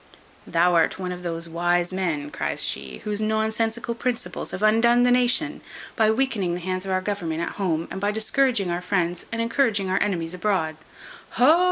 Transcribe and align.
"Thou 0.47 0.73
art 0.73 0.97
one 0.97 1.11
of 1.11 1.21
those 1.21 1.47
wise 1.47 1.93
men," 1.93 2.31
cries 2.31 2.63
she, 2.63 3.01
"whose 3.03 3.21
nonsensical 3.21 3.93
principles 3.93 4.49
have 4.49 4.63
undone 4.63 5.03
the 5.03 5.11
nation; 5.11 5.61
by 5.95 6.09
weakening 6.09 6.55
the 6.55 6.59
hands 6.59 6.85
of 6.87 6.91
our 6.91 7.01
government 7.01 7.41
at 7.43 7.49
home, 7.61 7.87
and 7.91 8.01
by 8.01 8.09
discouraging 8.09 8.71
our 8.71 8.81
friends 8.81 9.27
and 9.31 9.39
encouraging 9.43 9.91
our 9.91 10.01
enemies 10.01 10.33
abroad." 10.33 10.75
"Ho! 11.37 11.59